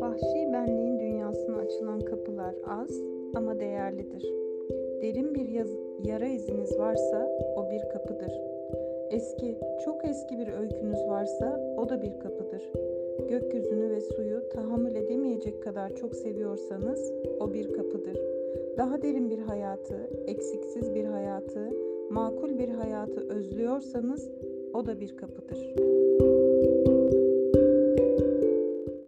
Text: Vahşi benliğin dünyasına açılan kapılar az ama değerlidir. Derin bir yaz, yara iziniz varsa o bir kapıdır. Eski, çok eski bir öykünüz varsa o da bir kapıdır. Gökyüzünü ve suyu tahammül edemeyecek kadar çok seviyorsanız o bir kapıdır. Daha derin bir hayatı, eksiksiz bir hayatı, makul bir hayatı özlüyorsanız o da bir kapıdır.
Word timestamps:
Vahşi 0.00 0.52
benliğin 0.52 0.98
dünyasına 1.00 1.56
açılan 1.56 2.00
kapılar 2.00 2.54
az 2.66 2.90
ama 3.34 3.60
değerlidir. 3.60 4.22
Derin 5.02 5.34
bir 5.34 5.48
yaz, 5.48 5.68
yara 6.04 6.26
iziniz 6.26 6.78
varsa 6.78 7.28
o 7.56 7.70
bir 7.70 7.80
kapıdır. 7.92 8.32
Eski, 9.10 9.58
çok 9.84 10.04
eski 10.04 10.38
bir 10.38 10.48
öykünüz 10.48 11.08
varsa 11.08 11.74
o 11.76 11.88
da 11.88 12.02
bir 12.02 12.20
kapıdır. 12.20 12.72
Gökyüzünü 13.28 13.90
ve 13.90 14.00
suyu 14.00 14.48
tahammül 14.48 14.94
edemeyecek 14.94 15.62
kadar 15.62 15.96
çok 15.96 16.14
seviyorsanız 16.14 17.12
o 17.40 17.52
bir 17.52 17.72
kapıdır. 17.72 18.18
Daha 18.76 19.02
derin 19.02 19.30
bir 19.30 19.38
hayatı, 19.38 20.10
eksiksiz 20.26 20.94
bir 20.94 21.04
hayatı, 21.04 21.70
makul 22.10 22.58
bir 22.58 22.68
hayatı 22.68 23.28
özlüyorsanız 23.28 24.30
o 24.72 24.86
da 24.86 25.00
bir 25.00 25.16
kapıdır. 25.16 25.99